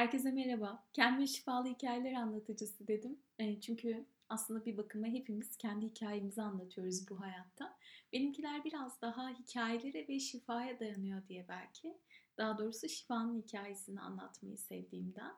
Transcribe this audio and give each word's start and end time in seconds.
Herkese 0.00 0.30
merhaba. 0.30 0.84
Kendime 0.92 1.26
şifalı 1.26 1.68
hikayeler 1.68 2.12
anlatıcısı 2.12 2.88
dedim. 2.88 3.18
E, 3.38 3.60
çünkü 3.60 4.04
aslında 4.28 4.64
bir 4.64 4.76
bakıma 4.76 5.06
hepimiz 5.06 5.56
kendi 5.56 5.86
hikayemizi 5.86 6.42
anlatıyoruz 6.42 7.10
bu 7.10 7.20
hayatta. 7.20 7.76
Benimkiler 8.12 8.64
biraz 8.64 9.00
daha 9.00 9.30
hikayelere 9.30 10.08
ve 10.08 10.20
şifaya 10.20 10.80
dayanıyor 10.80 11.28
diye 11.28 11.48
belki. 11.48 11.98
Daha 12.38 12.58
doğrusu 12.58 12.88
şifanın 12.88 13.42
hikayesini 13.42 14.00
anlatmayı 14.00 14.58
sevdiğimden. 14.58 15.32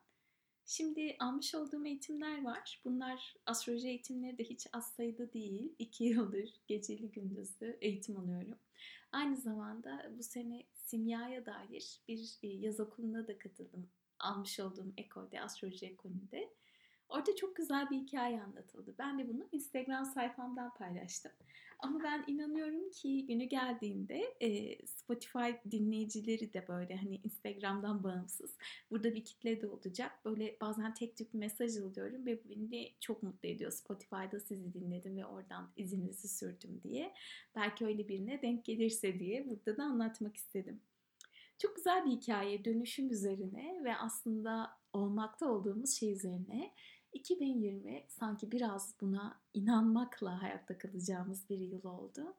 Şimdi 0.67 1.17
almış 1.21 1.55
olduğum 1.55 1.87
eğitimler 1.87 2.45
var. 2.45 2.81
Bunlar 2.85 3.35
astroloji 3.47 3.89
eğitimleri 3.89 4.39
de 4.39 4.45
hiç 4.45 4.67
az 4.73 4.87
sayıda 4.87 5.33
değil. 5.33 5.75
İki 5.79 6.05
yıldır 6.05 6.61
geceli 6.67 7.11
gündüzlü 7.11 7.79
eğitim 7.81 8.17
alıyorum. 8.17 8.59
Aynı 9.13 9.37
zamanda 9.37 10.13
bu 10.19 10.23
sene 10.23 10.63
simyaya 10.75 11.47
dair 11.47 12.01
bir 12.09 12.39
e, 12.43 12.49
yaz 12.49 12.81
okuluna 12.81 13.29
da 13.29 13.39
katıldım 13.39 13.89
almış 14.23 14.61
olduğum 14.61 14.93
ekolde, 14.97 15.41
astroloji 15.41 15.87
ekolünde. 15.87 16.51
Orada 17.09 17.37
çok 17.37 17.57
güzel 17.57 17.91
bir 17.91 17.97
hikaye 17.97 18.43
anlatıldı. 18.43 18.95
Ben 18.99 19.19
de 19.19 19.29
bunu 19.29 19.49
Instagram 19.53 20.05
sayfamdan 20.05 20.75
paylaştım. 20.75 21.33
Ama 21.83 22.03
ben 22.03 22.25
inanıyorum 22.27 22.91
ki 22.91 23.27
günü 23.27 23.45
geldiğinde 23.45 24.35
e, 24.41 24.79
Spotify 24.87 25.71
dinleyicileri 25.71 26.53
de 26.53 26.69
böyle 26.69 26.97
hani 26.97 27.21
Instagram'dan 27.25 28.05
bağımsız. 28.05 28.57
Burada 28.91 29.15
bir 29.15 29.25
kitle 29.25 29.61
de 29.61 29.69
olacak. 29.69 30.25
Böyle 30.25 30.57
bazen 30.61 30.95
tek 30.95 31.17
tük 31.17 31.35
mesaj 31.35 31.77
alıyorum 31.77 32.27
ve 32.27 32.39
beni 32.45 32.93
çok 33.01 33.23
mutlu 33.23 33.49
ediyor. 33.49 33.71
Spotify'da 33.71 34.41
sizi 34.41 34.75
dinledim 34.75 35.17
ve 35.17 35.27
oradan 35.27 35.71
izinizi 35.77 36.29
sürdüm 36.29 36.81
diye. 36.85 37.15
Belki 37.57 37.87
öyle 37.87 38.09
birine 38.09 38.43
denk 38.43 38.65
gelirse 38.65 39.19
diye 39.19 39.51
burada 39.51 39.77
da 39.77 39.85
anlatmak 39.85 40.37
istedim. 40.37 40.81
Çok 41.63 41.77
güzel 41.77 42.07
bir 42.07 42.11
hikaye 42.11 42.65
dönüşüm 42.65 43.11
üzerine 43.11 43.81
ve 43.85 43.97
aslında 43.97 44.71
olmakta 44.93 45.47
olduğumuz 45.47 45.91
şey 45.91 46.13
üzerine 46.13 46.75
2020 47.13 48.05
sanki 48.09 48.53
biraz 48.53 48.95
buna 49.01 49.41
inanmakla 49.55 50.43
hayatta 50.43 50.79
kalacağımız 50.79 51.51
bir 51.51 51.59
yıl 51.59 51.85
oldu. 51.85 52.37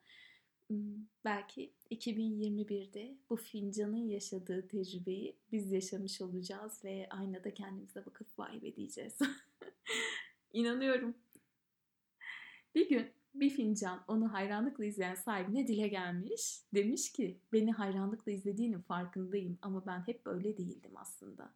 Hmm, 0.67 0.95
belki 1.25 1.73
2021'de 1.91 3.17
bu 3.29 3.35
fincanın 3.35 4.07
yaşadığı 4.07 4.67
tecrübeyi 4.67 5.37
biz 5.51 5.71
yaşamış 5.71 6.21
olacağız 6.21 6.83
ve 6.83 7.07
aynada 7.09 7.53
kendimize 7.53 8.05
bakıp 8.05 8.39
vay 8.39 8.61
be 8.61 8.75
diyeceğiz. 8.75 9.19
İnanıyorum. 10.53 11.15
Bir 12.75 12.89
gün 12.89 13.22
bir 13.35 13.49
fincan 13.49 14.03
onu 14.07 14.33
hayranlıkla 14.33 14.85
izleyen 14.85 15.15
sahibine 15.15 15.67
dile 15.67 15.87
gelmiş. 15.87 16.61
Demiş 16.73 17.11
ki 17.11 17.39
beni 17.53 17.71
hayranlıkla 17.71 18.31
izlediğinin 18.31 18.81
farkındayım 18.81 19.57
ama 19.61 19.85
ben 19.85 20.07
hep 20.07 20.25
böyle 20.25 20.57
değildim 20.57 20.91
aslında. 20.95 21.53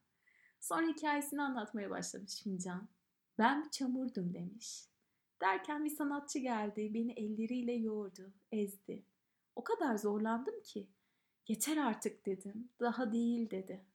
Sonra 0.59 0.87
hikayesini 0.87 1.41
anlatmaya 1.41 1.89
başlamış 1.89 2.41
fincan. 2.41 2.87
Ben 3.37 3.63
bir 3.63 3.69
çamurdum 3.69 4.33
demiş. 4.33 4.87
Derken 5.41 5.85
bir 5.85 5.89
sanatçı 5.89 6.39
geldi, 6.39 6.93
beni 6.93 7.11
elleriyle 7.11 7.73
yoğurdu, 7.73 8.33
ezdi. 8.51 9.03
O 9.55 9.63
kadar 9.63 9.97
zorlandım 9.97 10.61
ki. 10.61 10.87
Yeter 11.47 11.77
artık 11.77 12.25
dedim, 12.25 12.69
daha 12.79 13.11
değil 13.11 13.49
dedi. 13.49 13.85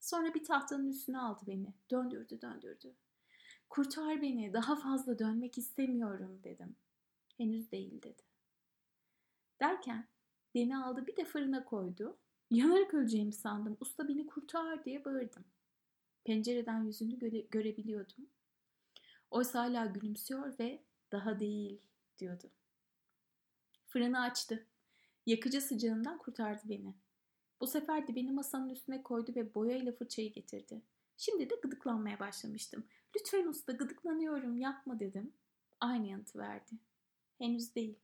Sonra 0.00 0.34
bir 0.34 0.44
tahtanın 0.44 0.88
üstüne 0.88 1.18
aldı 1.18 1.40
beni, 1.46 1.74
döndürdü 1.90 2.40
döndürdü. 2.40 2.94
Kurtar 3.68 4.22
beni, 4.22 4.52
daha 4.52 4.76
fazla 4.76 5.18
dönmek 5.18 5.58
istemiyorum 5.58 6.40
dedim. 6.44 6.76
Henüz 7.36 7.72
değil 7.72 8.02
dedi. 8.02 8.22
Derken 9.60 10.08
beni 10.54 10.76
aldı 10.76 11.06
bir 11.06 11.16
de 11.16 11.24
fırına 11.24 11.64
koydu. 11.64 12.18
Yanarak 12.50 12.94
öleceğimi 12.94 13.32
sandım. 13.32 13.76
Usta 13.80 14.08
beni 14.08 14.26
kurtar 14.26 14.84
diye 14.84 15.04
bağırdım. 15.04 15.44
Pencereden 16.24 16.84
yüzünü 16.84 17.18
göre, 17.18 17.40
görebiliyordum. 17.40 18.26
Oysa 19.30 19.60
hala 19.60 19.86
gülümsüyor 19.86 20.58
ve 20.58 20.82
daha 21.12 21.40
değil 21.40 21.80
diyordu. 22.18 22.50
Fırını 23.86 24.20
açtı. 24.20 24.66
Yakıcı 25.26 25.60
sıcağından 25.60 26.18
kurtardı 26.18 26.62
beni. 26.64 26.94
Bu 27.60 27.66
sefer 27.66 28.08
de 28.08 28.14
beni 28.14 28.30
masanın 28.30 28.68
üstüne 28.68 29.02
koydu 29.02 29.32
ve 29.36 29.54
boyayla 29.54 29.92
fırçayı 29.92 30.32
getirdi. 30.32 30.82
Şimdi 31.18 31.50
de 31.50 31.54
gıdıklanmaya 31.62 32.20
başlamıştım. 32.20 32.84
Lütfen 33.16 33.46
usta 33.46 33.72
gıdıklanıyorum 33.72 34.56
yapma 34.56 35.00
dedim. 35.00 35.32
Aynı 35.80 36.06
yanıtı 36.06 36.38
verdi. 36.38 36.74
Henüz 37.38 37.74
değil. 37.74 37.98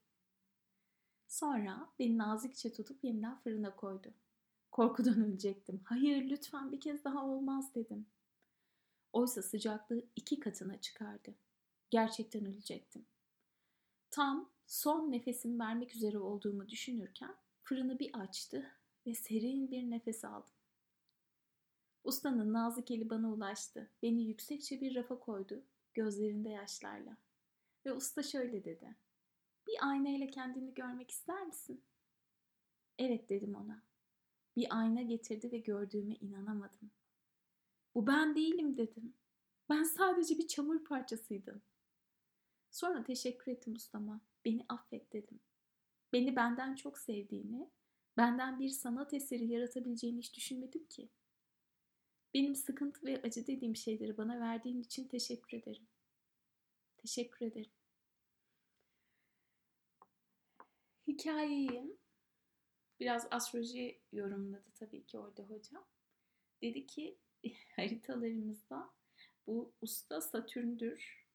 Sonra 1.29 1.93
beni 1.99 2.19
nazikçe 2.19 2.73
tutup 2.73 3.05
yeniden 3.05 3.39
fırına 3.39 3.77
koydu. 3.77 4.15
Korkudan 4.73 5.25
ölecektim. 5.25 5.81
Hayır 5.85 6.31
lütfen 6.31 6.73
bir 6.73 6.81
kez 6.81 7.05
daha 7.05 7.27
olmaz 7.27 7.75
dedim. 7.75 8.07
Oysa 9.13 9.43
sıcaklığı 9.43 10.03
iki 10.17 10.41
katına 10.41 10.81
çıkardı. 10.81 11.35
Gerçekten 11.91 12.45
ölecektim. 12.45 13.07
Tam 14.11 14.51
son 14.67 15.13
nefesimi 15.13 15.59
vermek 15.59 15.97
üzere 15.97 16.19
olduğumu 16.19 16.69
düşünürken 16.69 17.35
fırını 17.63 17.99
bir 17.99 18.21
açtı 18.21 18.71
ve 19.07 19.15
serin 19.15 19.71
bir 19.71 19.91
nefes 19.91 20.25
aldım. 20.25 20.55
Ustanın 22.05 22.53
nazik 22.53 22.91
eli 22.91 23.11
bana 23.11 23.33
ulaştı. 23.33 23.91
Beni 24.03 24.23
yüksekçe 24.25 24.81
bir 24.81 24.95
rafa 24.95 25.19
koydu, 25.19 25.63
gözlerinde 25.95 26.49
yaşlarla. 26.49 27.17
Ve 27.87 27.93
usta 27.93 28.23
şöyle 28.23 28.65
dedi. 28.65 28.97
Bir 29.67 29.89
ayna 29.89 30.09
ile 30.09 30.27
kendini 30.27 30.75
görmek 30.75 31.11
ister 31.11 31.47
misin? 31.47 31.85
Evet 32.99 33.29
dedim 33.29 33.55
ona. 33.55 33.83
Bir 34.57 34.79
ayna 34.79 35.03
getirdi 35.03 35.53
ve 35.53 35.59
gördüğüme 35.59 36.15
inanamadım. 36.15 36.91
Bu 37.95 38.07
ben 38.07 38.37
değilim 38.37 38.77
dedim. 38.77 39.15
Ben 39.69 39.83
sadece 39.83 40.39
bir 40.39 40.49
çamur 40.49 40.85
parçasıydım. 40.85 41.63
Sonra 42.71 43.05
teşekkür 43.05 43.53
ettim 43.53 43.75
ustama. 43.75 44.21
Beni 44.45 44.65
affet 44.69 45.13
dedim. 45.13 45.41
Beni 46.13 46.37
benden 46.37 46.75
çok 46.75 46.99
sevdiğini, 46.99 47.71
benden 48.17 48.59
bir 48.59 48.69
sanat 48.69 49.15
eseri 49.15 49.47
yaratabileceğini 49.47 50.19
hiç 50.19 50.37
düşünmedim 50.37 50.87
ki. 50.87 51.09
Benim 52.35 52.55
sıkıntı 52.55 53.07
ve 53.07 53.23
acı 53.23 53.47
dediğim 53.47 53.77
şeyleri 53.77 54.17
bana 54.17 54.41
verdiğin 54.41 54.81
için 54.81 55.09
teşekkür 55.09 55.59
ederim. 55.59 55.87
Teşekkür 56.97 57.47
ederim. 57.47 57.73
Hikayeyi 61.07 61.97
biraz 63.01 63.27
astroloji 63.31 64.01
yorumladı 64.13 64.71
tabii 64.75 65.07
ki 65.07 65.19
orada 65.19 65.43
hocam. 65.43 65.85
Dedi 66.63 66.87
ki 66.87 67.19
haritalarımızda 67.77 68.91
bu 69.47 69.73
usta 69.81 70.21
Satürn'dür. 70.21 71.27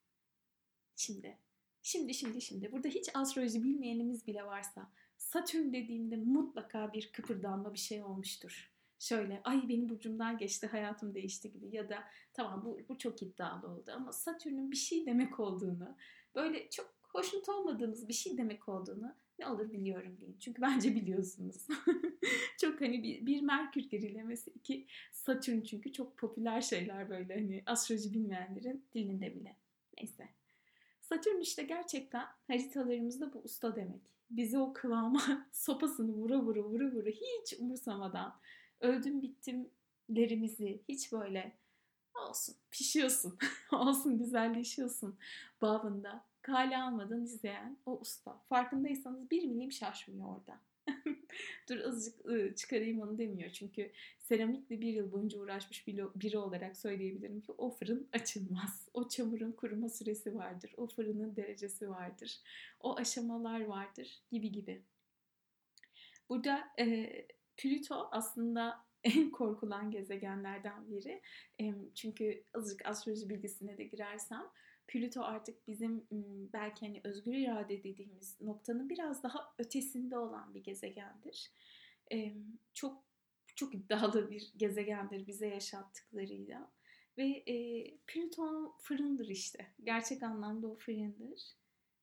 Şimdi, 0.96 1.38
şimdi, 1.82 2.14
şimdi, 2.14 2.42
şimdi. 2.42 2.72
Burada 2.72 2.88
hiç 2.88 3.10
astroloji 3.16 3.64
bilmeyenimiz 3.64 4.28
bile 4.28 4.46
varsa 4.46 4.92
Satürn 5.18 5.74
dediğimde 5.74 6.18
mutlaka 6.18 6.94
bir 6.94 7.12
kıpırdanma 7.12 7.74
bir 7.74 7.80
şey 7.80 8.04
olmuştur. 8.04 8.79
Şöyle 9.00 9.42
ay 9.44 9.70
benim 9.70 9.90
burcumdan 9.90 10.38
geçti 10.38 10.68
hayatım 10.68 11.14
değişti 11.14 11.52
gibi 11.52 11.76
ya 11.76 11.90
da 11.90 12.04
tamam 12.34 12.66
bu, 12.66 12.80
bu 12.90 12.98
çok 12.98 13.22
iddialı 13.22 13.68
oldu 13.68 13.92
ama 13.96 14.14
Satürn'ün 14.14 14.72
bir 14.72 14.78
şey 14.78 15.06
demek 15.06 15.40
olduğunu 15.40 15.96
böyle 16.36 16.70
çok 16.70 16.94
hoşnut 17.02 17.50
olmadığınız 17.50 18.08
bir 18.08 18.14
şey 18.14 18.38
demek 18.38 18.70
olduğunu 18.70 19.16
ne 19.40 19.48
olur 19.48 19.72
biliyorum 19.72 20.18
deyin. 20.22 20.38
Çünkü 20.40 20.62
bence 20.62 20.96
biliyorsunuz. 20.96 21.68
çok 22.62 22.82
hani 22.82 23.04
bir, 23.04 23.26
bir 23.26 23.42
Merkür 23.42 23.82
gerilemesi, 23.82 24.52
iki 24.52 24.86
Satürn 25.12 25.62
çünkü 25.62 25.94
çok 25.94 26.18
popüler 26.18 26.62
şeyler 26.62 27.10
böyle 27.10 27.34
hani 27.34 27.64
astroloji 27.66 28.14
bilmeyenlerin 28.14 28.84
dilinde 28.94 29.36
bile. 29.36 29.56
Neyse. 29.98 30.30
Satürn 31.02 31.40
işte 31.40 31.64
gerçekten 31.64 32.26
haritalarımızda 32.48 33.34
bu 33.34 33.40
usta 33.40 33.76
demek. 33.76 34.02
Bizi 34.30 34.58
o 34.58 34.74
kıvama 34.74 35.48
sopasını 35.52 36.12
vura 36.12 36.42
vura 36.42 36.64
vura 36.64 36.92
vura 36.92 37.10
hiç 37.10 37.54
umursamadan 37.60 38.36
öldüm 38.80 39.22
bittimlerimizi 39.22 40.82
hiç 40.90 41.12
böyle 41.12 41.58
olsun 42.28 42.56
pişiyorsun 42.72 43.38
olsun 43.72 44.18
güzelleşiyorsun 44.18 45.18
babında 45.62 46.26
kale 46.42 46.78
almadan 46.78 47.24
izleyen 47.24 47.78
o 47.86 48.00
usta. 48.00 48.42
Farkındaysanız 48.50 49.32
bir 49.32 49.46
milim 49.46 49.72
şaşmıyor 49.72 50.28
orada. 50.38 50.60
Dur 51.70 51.80
azıcık 51.80 52.26
ıı, 52.26 52.56
çıkarayım 52.56 53.02
onu 53.02 53.18
demiyor. 53.18 53.50
Çünkü 53.50 53.92
seramikle 54.20 54.82
bir 54.82 54.94
yıl 54.94 55.12
boyunca 55.12 55.40
uğraşmış 55.40 55.88
biri 55.88 56.38
olarak 56.38 56.78
söyleyebilirim 56.78 57.42
ki 57.42 57.52
o 57.58 57.70
fırın 57.70 58.08
açılmaz. 58.14 58.90
O 58.94 59.10
çamurun 59.10 59.52
kuruma 59.52 59.90
süresi 59.90 60.36
vardır. 60.36 60.74
O 60.78 60.88
fırının 60.88 61.36
derecesi 61.36 61.90
vardır. 61.90 62.42
O 62.80 62.96
aşamalar 62.98 63.62
vardır 63.62 64.22
gibi 64.32 64.52
gibi. 64.52 64.82
Burada 66.30 66.70
e, 66.80 67.10
Plüto 67.60 68.08
aslında 68.12 68.86
en 69.04 69.32
korkulan 69.32 69.92
gezegenlerden 69.92 70.92
biri. 70.92 71.22
Çünkü 71.96 72.44
azıcık 72.54 72.86
astroloji 72.86 73.30
bilgisine 73.30 73.78
de 73.78 73.84
girersem 73.84 74.44
Plüto 74.88 75.22
artık 75.22 75.68
bizim 75.68 76.08
belki 76.54 76.88
hani 76.88 77.02
özgür 77.04 77.34
irade 77.34 77.84
dediğimiz 77.84 78.42
noktanın 78.42 78.90
biraz 78.90 79.24
daha 79.24 79.54
ötesinde 79.58 80.18
olan 80.18 80.54
bir 80.54 80.64
gezegendir. 80.64 81.52
Çok 82.74 83.04
çok 83.56 83.76
iddialı 83.76 84.32
bir 84.32 84.54
gezegendir 84.58 85.28
bize 85.28 85.48
yaşattıklarıyla. 85.48 86.72
Ve 87.18 87.28
e, 87.28 87.56
Plüton 88.08 88.76
fırındır 88.80 89.28
işte. 89.28 89.68
Gerçek 89.84 90.24
anlamda 90.24 90.68
o 90.68 90.76
fırındır. 90.76 91.42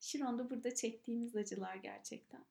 Şiron'da 0.00 0.50
burada 0.50 0.74
çektiğimiz 0.74 1.36
acılar 1.36 1.76
gerçekten. 1.76 2.44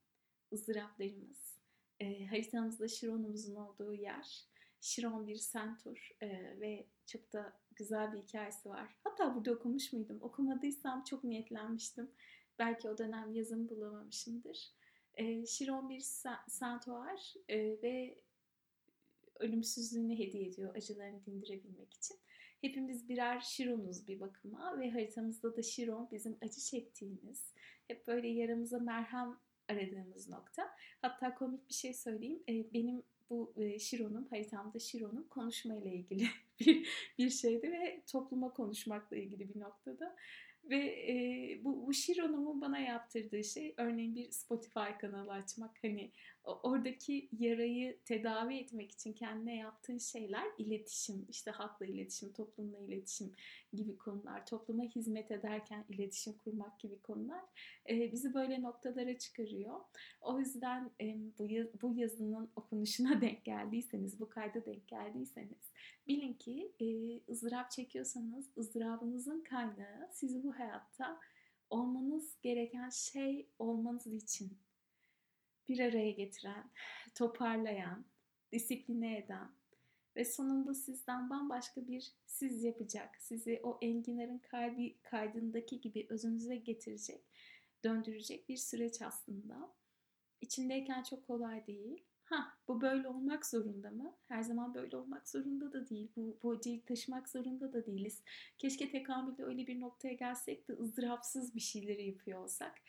ızdıraplarımız. 0.54 1.55
E, 2.00 2.26
haritamızda 2.26 2.88
Şiron'umuzun 2.88 3.56
olduğu 3.56 3.94
yer. 3.94 4.46
Şiron 4.82 5.28
bir 5.28 5.36
sentur 5.36 6.10
e, 6.22 6.30
ve 6.60 6.88
çok 7.06 7.34
da 7.34 7.54
güzel 7.76 8.14
bir 8.14 8.18
hikayesi 8.18 8.70
var. 8.70 8.96
Hatta 9.04 9.36
burada 9.36 9.52
okumuş 9.52 9.94
muydum? 9.94 10.18
Okumadıysam 10.22 11.04
çok 11.04 11.24
niyetlenmiştim. 11.24 12.12
Belki 12.60 12.90
o 12.90 12.98
dönem 12.98 13.32
yazım 13.34 13.70
bulamamışımdır. 13.70 14.72
E, 15.16 15.46
Şiron 15.46 15.90
bir 15.90 16.04
sentuar 16.48 17.34
e, 17.50 17.58
ve 17.82 18.20
ölümsüzlüğünü 19.40 20.20
hediye 20.20 20.48
ediyor 20.48 20.76
acılarını 20.76 21.26
dindirebilmek 21.26 21.94
için. 21.94 22.18
Hepimiz 22.62 23.10
birer 23.10 23.40
Şiron'uz 23.40 24.08
bir 24.08 24.20
bakıma 24.20 24.80
ve 24.80 24.92
haritamızda 24.92 25.58
da 25.58 25.62
Şiron 25.62 26.10
bizim 26.12 26.38
acı 26.42 26.62
çektiğimiz, 26.62 27.54
hep 27.88 28.08
böyle 28.08 28.28
yaramıza 28.28 28.80
merhem 28.80 29.38
aradığımız 29.70 30.30
nokta. 30.30 30.76
Hatta 31.02 31.36
komik 31.36 31.70
bir 31.70 31.74
şey 31.74 31.94
söyleyeyim. 31.94 32.44
E, 32.50 32.74
benim 32.74 33.04
bu 33.30 33.54
e, 33.58 33.80
Şiron'um, 33.80 34.28
haritamda 34.30 34.80
Şiron'um 34.80 35.28
konuşmayla 35.28 35.92
ilgili 35.92 36.28
bir, 36.60 36.88
bir 37.18 37.30
şeydi 37.30 37.72
ve 37.72 38.02
topluma 38.12 38.54
konuşmakla 38.54 39.18
ilgili 39.18 39.56
bir 39.56 39.60
noktada. 39.60 40.16
Ve 40.70 40.78
e, 40.78 41.16
bu, 41.64 41.88
bu 41.88 41.94
Şiron'umun 41.94 42.62
bana 42.62 42.80
yaptırdığı 42.80 43.44
şey 43.44 43.74
örneğin 43.78 44.16
bir 44.16 44.32
Spotify 44.32 44.98
kanalı 45.02 45.32
açmak. 45.32 45.78
Hani 45.84 46.12
oradaki 46.46 47.30
yarayı 47.40 48.00
tedavi 48.06 48.58
etmek 48.58 48.92
için 48.92 49.14
kendine 49.14 49.56
yaptığın 49.56 49.98
şeyler 49.98 50.46
iletişim, 50.58 51.26
işte 51.30 51.52
halkla 51.52 51.86
iletişim, 51.86 52.34
toplumla 52.34 52.80
iletişim 52.80 53.32
gibi 53.74 53.98
konular, 53.98 54.46
topluma 54.46 54.84
hizmet 54.84 55.32
ederken 55.32 55.86
iletişim 55.90 56.34
kurmak 56.34 56.80
gibi 56.80 57.00
konular 57.00 57.44
e, 57.90 58.12
bizi 58.12 58.34
böyle 58.34 58.62
noktalara 58.62 59.18
çıkarıyor. 59.18 59.80
O 60.22 60.40
yüzden 60.40 60.92
bu, 61.40 61.50
bu 61.82 61.94
yazının 61.96 62.50
okunuşuna 62.56 63.22
denk 63.22 63.46
geldiyseniz, 63.46 64.20
bu 64.20 64.30
kayda 64.30 64.66
denk 64.66 64.88
geldiyseniz 64.88 65.72
bilin 66.08 66.34
ki 66.34 66.72
e, 66.80 66.86
ızdırap 67.32 67.72
çekiyorsanız 67.72 68.50
ızdırabınızın 68.58 69.42
kaynağı 69.42 70.10
sizi 70.12 70.44
bu 70.44 70.60
hayatta 70.60 71.20
olmanız 71.70 72.38
gereken 72.42 72.90
şey 72.90 73.50
olmanız 73.60 74.08
için 74.08 74.58
bir 75.70 75.80
araya 75.80 76.12
getiren, 76.12 76.72
toparlayan, 77.16 78.06
disipline 78.52 79.18
eden 79.18 79.52
ve 80.16 80.26
sonunda 80.26 80.74
sizden 80.74 81.30
bambaşka 81.30 81.88
bir 81.88 82.12
siz 82.26 82.64
yapacak, 82.64 83.16
sizi 83.20 83.60
o 83.64 83.78
enginlerin 83.82 84.40
kalbi 84.40 84.98
kaydındaki 85.04 85.82
gibi 85.82 86.08
özünüze 86.10 86.56
getirecek, 86.56 87.22
döndürecek 87.84 88.50
bir 88.50 88.58
süreç 88.58 89.02
aslında. 89.02 89.74
İçindeyken 90.42 91.04
çok 91.04 91.28
kolay 91.28 91.68
değil. 91.68 92.04
Ha, 92.26 92.54
bu 92.68 92.82
böyle 92.82 93.08
olmak 93.08 93.46
zorunda 93.46 93.92
mı? 93.92 94.16
Her 94.28 94.42
zaman 94.42 94.74
böyle 94.74 94.98
olmak 94.98 95.30
zorunda 95.30 95.74
da 95.74 95.90
değil. 95.90 96.12
Bu, 96.16 96.40
bu 96.44 96.52
acıyı 96.52 96.86
taşımak 96.86 97.30
zorunda 97.30 97.74
da 97.74 97.86
değiliz. 97.86 98.24
Keşke 98.58 98.92
tekamülde 98.92 99.44
öyle 99.44 99.68
bir 99.68 99.80
noktaya 99.80 100.14
gelsek 100.14 100.68
de 100.68 100.74
ızdırapsız 100.74 101.56
bir 101.56 101.60
şeyleri 101.60 102.08
yapıyor 102.08 102.44
olsak. 102.44 102.82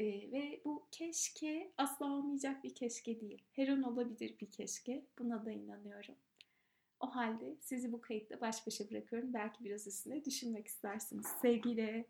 E, 0.00 0.32
ve 0.32 0.60
bu 0.64 0.86
keşke 0.90 1.72
asla 1.78 2.06
olmayacak 2.06 2.64
bir 2.64 2.74
keşke 2.74 3.20
değil. 3.20 3.42
Her 3.52 3.68
an 3.68 3.82
olabilir 3.82 4.34
bir 4.40 4.50
keşke. 4.50 5.04
Buna 5.18 5.44
da 5.44 5.50
inanıyorum. 5.50 6.14
O 7.00 7.06
halde 7.14 7.56
sizi 7.60 7.92
bu 7.92 8.00
kayıtla 8.00 8.40
baş 8.40 8.66
başa 8.66 8.90
bırakıyorum. 8.90 9.34
Belki 9.34 9.64
biraz 9.64 9.86
üstüne 9.86 10.24
düşünmek 10.24 10.66
istersiniz. 10.66 11.26
Sevgiyle. 11.26 12.04